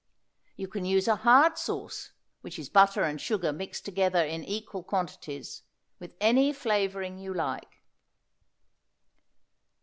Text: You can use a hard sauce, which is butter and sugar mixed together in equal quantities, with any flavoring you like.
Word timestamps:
You 0.55 0.67
can 0.67 0.83
use 0.83 1.07
a 1.07 1.17
hard 1.17 1.59
sauce, 1.59 2.11
which 2.41 2.57
is 2.57 2.69
butter 2.69 3.03
and 3.03 3.21
sugar 3.21 3.53
mixed 3.53 3.85
together 3.85 4.25
in 4.25 4.43
equal 4.43 4.81
quantities, 4.81 5.61
with 5.99 6.15
any 6.19 6.51
flavoring 6.53 7.19
you 7.19 7.35
like. 7.35 7.83